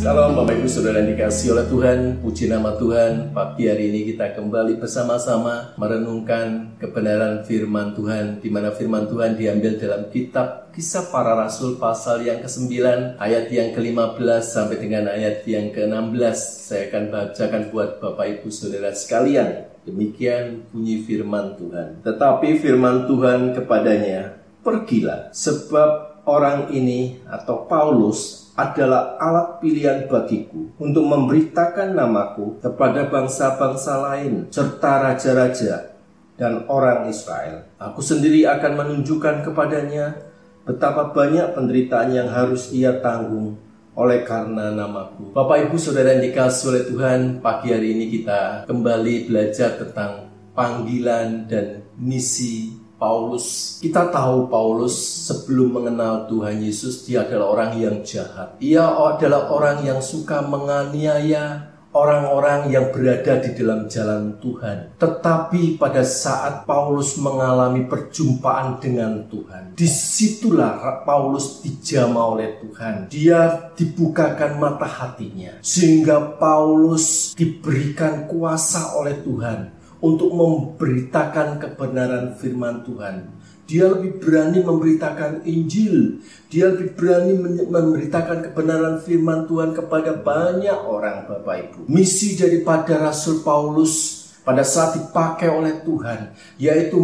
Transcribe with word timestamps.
Ibu 0.00 0.64
Saudara 0.64 1.04
yang 1.04 1.12
dikasih 1.12 1.52
oleh 1.52 1.68
Tuhan, 1.68 1.98
puji 2.24 2.48
nama 2.48 2.72
Tuhan. 2.80 3.36
Pagi 3.36 3.68
hari 3.68 3.92
ini 3.92 4.08
kita 4.08 4.32
kembali 4.32 4.80
bersama-sama 4.80 5.76
merenungkan 5.76 6.72
kebenaran 6.80 7.44
firman 7.44 7.92
Tuhan 7.92 8.40
di 8.40 8.48
mana 8.48 8.72
firman 8.72 9.04
Tuhan 9.12 9.36
diambil 9.36 9.76
dalam 9.76 10.08
kitab 10.08 10.72
Kisah 10.72 11.12
Para 11.12 11.36
Rasul 11.36 11.76
pasal 11.76 12.24
yang 12.24 12.40
ke-9 12.40 12.80
ayat 13.20 13.52
yang 13.52 13.76
ke-15 13.76 14.40
sampai 14.40 14.80
dengan 14.80 15.04
ayat 15.12 15.44
yang 15.44 15.68
ke-16. 15.68 16.38
Saya 16.40 16.88
akan 16.88 17.04
bacakan 17.12 17.62
buat 17.68 18.00
Bapak 18.00 18.40
Ibu 18.40 18.48
Saudara 18.48 18.96
sekalian. 18.96 19.68
Demikian 19.84 20.64
bunyi 20.72 21.04
firman 21.04 21.60
Tuhan. 21.60 22.00
Tetapi 22.00 22.56
firman 22.56 23.04
Tuhan 23.04 23.52
kepadanya, 23.52 24.32
"Pergilah, 24.64 25.28
sebab 25.36 26.09
orang 26.24 26.72
ini 26.72 27.20
atau 27.28 27.64
Paulus 27.64 28.50
adalah 28.58 29.16
alat 29.16 29.62
pilihan 29.62 30.04
bagiku 30.04 30.68
untuk 30.76 31.04
memberitakan 31.08 31.96
namaku 31.96 32.60
kepada 32.60 33.08
bangsa-bangsa 33.08 33.92
lain 34.04 34.52
serta 34.52 35.10
raja-raja 35.10 35.96
dan 36.36 36.68
orang 36.68 37.08
Israel. 37.08 37.68
Aku 37.80 38.04
sendiri 38.04 38.44
akan 38.44 38.72
menunjukkan 38.76 39.44
kepadanya 39.48 40.16
betapa 40.64 41.12
banyak 41.12 41.56
penderitaan 41.56 42.12
yang 42.12 42.28
harus 42.28 42.72
ia 42.72 43.00
tanggung 43.00 43.56
oleh 43.96 44.24
karena 44.24 44.72
namaku. 44.72 45.32
Bapak 45.36 45.68
Ibu 45.68 45.76
Saudara 45.76 46.16
yang 46.16 46.24
dikasih 46.24 46.64
oleh 46.72 46.82
Tuhan, 46.88 47.20
pagi 47.44 47.68
hari 47.74 47.96
ini 47.96 48.06
kita 48.08 48.64
kembali 48.64 49.28
belajar 49.28 49.76
tentang 49.76 50.32
panggilan 50.56 51.44
dan 51.50 51.84
misi 52.00 52.72
Paulus, 53.00 53.80
kita 53.80 54.12
tahu 54.12 54.52
Paulus 54.52 54.92
sebelum 55.24 55.72
mengenal 55.72 56.28
Tuhan 56.28 56.60
Yesus, 56.60 57.08
dia 57.08 57.24
adalah 57.24 57.56
orang 57.56 57.70
yang 57.80 57.96
jahat. 58.04 58.60
Ia 58.60 58.84
adalah 58.84 59.48
orang 59.48 59.80
yang 59.88 60.04
suka 60.04 60.44
menganiaya 60.44 61.70
orang-orang 61.90 62.70
yang 62.70 62.92
berada 62.94 63.42
di 63.42 63.50
dalam 63.56 63.90
jalan 63.90 64.38
Tuhan. 64.38 64.94
Tetapi 65.00 65.80
pada 65.80 66.04
saat 66.06 66.68
Paulus 66.68 67.18
mengalami 67.18 67.88
perjumpaan 67.88 68.78
dengan 68.78 69.26
Tuhan, 69.26 69.74
di 69.74 69.88
situlah 69.88 71.02
Paulus 71.02 71.64
dijama 71.64 72.36
oleh 72.36 72.60
Tuhan. 72.62 73.10
Dia 73.10 73.72
dibukakan 73.74 74.60
mata 74.60 74.86
hatinya, 74.86 75.58
sehingga 75.64 76.38
Paulus 76.38 77.34
diberikan 77.34 78.28
kuasa 78.30 78.94
oleh 78.94 79.18
Tuhan 79.24 79.79
untuk 80.00 80.32
memberitakan 80.32 81.60
kebenaran 81.60 82.32
firman 82.36 82.84
Tuhan. 82.84 83.28
Dia 83.70 83.86
lebih 83.86 84.18
berani 84.18 84.66
memberitakan 84.66 85.46
Injil. 85.46 86.18
Dia 86.50 86.74
lebih 86.74 86.98
berani 86.98 87.38
memberitakan 87.70 88.50
kebenaran 88.50 88.98
firman 88.98 89.46
Tuhan 89.46 89.78
kepada 89.78 90.18
banyak 90.18 90.74
orang 90.74 91.30
Bapak 91.30 91.56
Ibu. 91.70 91.78
Misi 91.86 92.34
daripada 92.34 92.98
Rasul 92.98 93.46
Paulus 93.46 94.26
pada 94.42 94.66
saat 94.66 94.98
dipakai 94.98 95.46
oleh 95.52 95.86
Tuhan 95.86 96.34
yaitu 96.58 96.98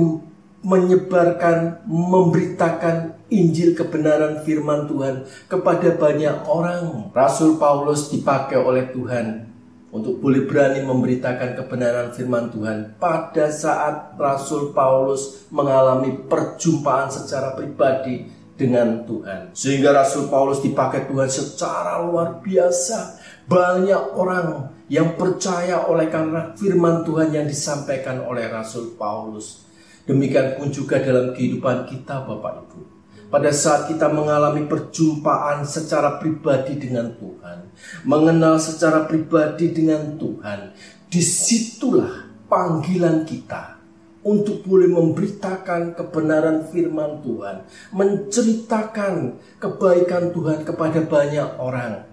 menyebarkan, 0.67 1.87
memberitakan 1.87 3.15
Injil 3.31 3.79
kebenaran 3.79 4.43
firman 4.43 4.91
Tuhan 4.91 5.23
kepada 5.47 5.95
banyak 5.95 6.51
orang. 6.51 7.15
Rasul 7.15 7.63
Paulus 7.63 8.11
dipakai 8.11 8.59
oleh 8.59 8.91
Tuhan 8.91 9.56
untuk 9.95 10.19
boleh 10.19 10.45
berani 10.45 10.83
memberitakan 10.83 11.55
kebenaran 11.55 12.11
firman 12.11 12.51
Tuhan 12.51 12.99
pada 12.99 13.47
saat 13.55 14.19
Rasul 14.19 14.75
Paulus 14.75 15.47
mengalami 15.55 16.11
perjumpaan 16.27 17.07
secara 17.09 17.55
pribadi 17.55 18.27
dengan 18.59 19.07
Tuhan. 19.07 19.55
Sehingga 19.55 19.95
Rasul 19.95 20.27
Paulus 20.27 20.65
dipakai 20.65 21.07
Tuhan 21.07 21.31
secara 21.31 22.03
luar 22.03 22.43
biasa. 22.43 23.23
Banyak 23.47 24.19
orang 24.19 24.75
yang 24.91 25.15
percaya 25.15 25.87
oleh 25.87 26.11
karena 26.11 26.51
firman 26.59 27.07
Tuhan 27.07 27.31
yang 27.31 27.47
disampaikan 27.47 28.27
oleh 28.27 28.51
Rasul 28.51 28.99
Paulus. 28.99 29.63
Demikian 30.03 30.59
pun 30.59 30.75
juga 30.75 30.99
dalam 30.99 31.31
kehidupan 31.31 31.87
kita 31.87 32.27
Bapak 32.27 32.67
Ibu 32.67 32.96
pada 33.27 33.51
saat 33.51 33.91
kita 33.91 34.07
mengalami 34.07 34.71
perjumpaan 34.71 35.67
secara 35.67 36.23
pribadi 36.23 36.79
dengan 36.79 37.11
Tuhan, 37.19 37.75
mengenal 38.07 38.63
secara 38.63 39.05
pribadi 39.05 39.75
dengan 39.75 40.15
Tuhan, 40.15 40.75
di 41.11 41.21
situlah 41.23 42.31
panggilan 42.47 43.27
kita 43.27 43.79
untuk 44.27 44.67
boleh 44.67 44.91
memberitakan 44.91 45.95
kebenaran 45.95 46.67
firman 46.71 47.23
Tuhan, 47.23 47.67
menceritakan 47.95 49.39
kebaikan 49.59 50.35
Tuhan 50.35 50.67
kepada 50.67 51.03
banyak 51.03 51.49
orang, 51.59 52.07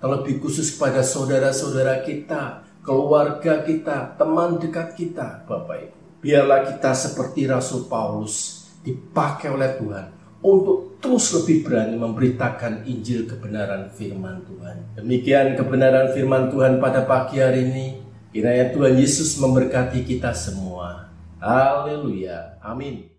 terlebih 0.00 0.40
khusus 0.40 0.72
kepada 0.76 1.04
saudara-saudara 1.04 2.04
kita, 2.04 2.64
keluarga 2.80 3.64
kita, 3.64 4.16
teman 4.16 4.56
dekat 4.56 4.96
kita, 4.96 5.44
Bapak 5.44 5.76
Ibu. 5.76 5.96
Biarlah 6.18 6.66
kita 6.66 6.96
seperti 6.96 7.46
Rasul 7.46 7.86
Paulus 7.86 8.66
dipakai 8.82 9.52
oleh 9.52 9.70
Tuhan 9.78 10.17
untuk 10.38 10.98
terus 11.02 11.34
lebih 11.34 11.66
berani 11.66 11.98
memberitakan 11.98 12.86
Injil 12.86 13.26
kebenaran 13.26 13.90
firman 13.90 14.46
Tuhan. 14.46 14.76
Demikian 14.98 15.58
kebenaran 15.58 16.14
firman 16.14 16.50
Tuhan 16.50 16.78
pada 16.78 17.02
pagi 17.06 17.42
hari 17.42 17.66
ini. 17.66 17.86
Kiranya 18.30 18.70
Tuhan 18.70 18.94
Yesus 18.94 19.40
memberkati 19.40 20.04
kita 20.04 20.30
semua. 20.36 21.10
Haleluya. 21.42 22.60
Amin. 22.62 23.17